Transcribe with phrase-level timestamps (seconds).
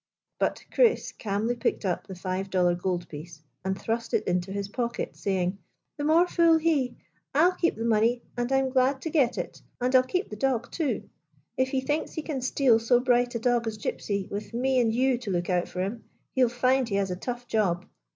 [0.39, 5.15] But Chris calmly picked up the five dollar goldpiece and thrust it into his pocket,
[5.15, 5.59] saying:"
[5.97, 6.97] The more fool he!
[7.35, 9.61] I 'll keep the money, and I 'm glad to get it.
[9.79, 11.61] And I 'll keep the dog, 94 IN THE GYPSY CAMP too.
[11.61, 14.91] If lie thinks lie can steal so bright a dog as Gypsy, with me and
[14.91, 16.03] you to look out for him,
[16.35, 17.85] lie 'll find he has a tough job."